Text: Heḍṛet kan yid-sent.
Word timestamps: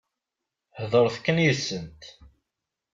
Heḍṛet 0.77 1.15
kan 1.25 1.37
yid-sent. 1.43 2.01